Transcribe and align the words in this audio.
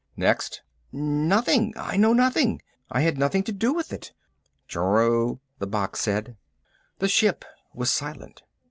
"Next!" 0.17 0.63
"Nothing 0.91 1.73
I 1.77 1.95
know 1.95 2.11
nothing. 2.11 2.59
I 2.89 3.01
had 3.01 3.19
nothing 3.19 3.43
to 3.43 3.51
do 3.51 3.71
with 3.71 3.93
it." 3.93 4.13
"True," 4.67 5.39
the 5.59 5.67
box 5.67 6.01
said. 6.01 6.37
The 6.97 7.07
ship 7.07 7.45
was 7.75 7.91
silent. 7.91 8.41